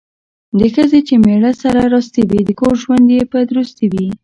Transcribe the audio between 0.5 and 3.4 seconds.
د ښځې چې میړه سره راستي وي ،د کور ژوند یې په